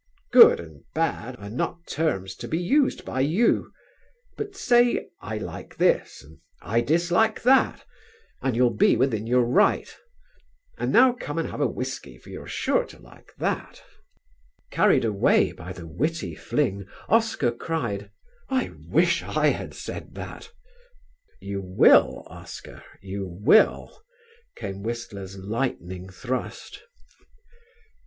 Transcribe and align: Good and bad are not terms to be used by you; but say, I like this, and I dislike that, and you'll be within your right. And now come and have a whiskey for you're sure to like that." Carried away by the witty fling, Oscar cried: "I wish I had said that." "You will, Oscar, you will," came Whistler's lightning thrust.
Good 0.31 0.59
and 0.59 0.83
bad 0.95 1.35
are 1.35 1.47
not 1.51 1.85
terms 1.85 2.33
to 2.37 2.47
be 2.47 2.57
used 2.57 3.05
by 3.05 3.19
you; 3.19 3.71
but 4.35 4.55
say, 4.55 5.11
I 5.19 5.37
like 5.37 5.77
this, 5.77 6.23
and 6.23 6.39
I 6.59 6.81
dislike 6.81 7.43
that, 7.43 7.85
and 8.41 8.55
you'll 8.55 8.73
be 8.73 8.95
within 8.95 9.27
your 9.27 9.43
right. 9.43 9.95
And 10.79 10.91
now 10.91 11.13
come 11.13 11.37
and 11.37 11.49
have 11.51 11.61
a 11.61 11.67
whiskey 11.67 12.17
for 12.17 12.31
you're 12.31 12.47
sure 12.47 12.83
to 12.85 12.97
like 12.97 13.31
that." 13.37 13.83
Carried 14.71 15.05
away 15.05 15.51
by 15.51 15.71
the 15.71 15.85
witty 15.85 16.33
fling, 16.33 16.87
Oscar 17.07 17.51
cried: 17.51 18.09
"I 18.49 18.71
wish 18.87 19.21
I 19.21 19.49
had 19.49 19.75
said 19.75 20.15
that." 20.15 20.49
"You 21.39 21.61
will, 21.63 22.23
Oscar, 22.25 22.83
you 23.03 23.27
will," 23.29 24.01
came 24.55 24.81
Whistler's 24.81 25.37
lightning 25.37 26.09
thrust. 26.09 26.81